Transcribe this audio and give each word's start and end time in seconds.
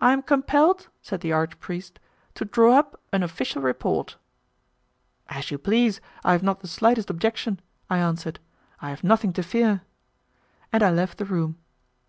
"I 0.00 0.12
am 0.12 0.22
compelled," 0.22 0.88
said 1.00 1.20
the 1.20 1.30
archpriest, 1.30 2.00
"to 2.34 2.44
draw 2.44 2.76
up 2.76 3.00
an 3.12 3.22
official 3.22 3.62
report." 3.62 4.16
"As 5.28 5.52
you 5.52 5.58
please, 5.58 6.00
I 6.24 6.32
have 6.32 6.42
not 6.42 6.58
the 6.58 6.66
slightest 6.66 7.08
objection," 7.08 7.60
I 7.88 7.98
answered, 7.98 8.40
"I 8.82 8.90
have 8.90 9.04
nothing 9.04 9.32
to 9.34 9.44
fear." 9.44 9.82
And 10.72 10.82
I 10.82 10.90
left 10.90 11.18
the 11.18 11.24
room. 11.24 11.56